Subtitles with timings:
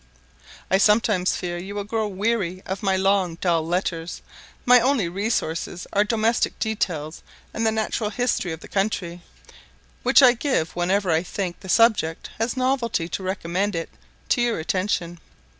[0.71, 4.23] I sometimes fear you will grow weary of my long dull letters;
[4.65, 7.21] my only resources are domestic details
[7.53, 9.21] and the natural history of the country,
[10.01, 13.91] which I give whenever I think the subject has novelty to recommend it
[14.29, 15.19] to your attention.